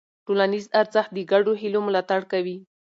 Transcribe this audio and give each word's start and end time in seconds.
ټولنیز 0.25 0.65
ارزښت 0.81 1.11
د 1.13 1.17
ګډو 1.31 1.51
هيلو 1.61 1.79
ملاتړ 1.87 2.21
کوي. 2.31 2.57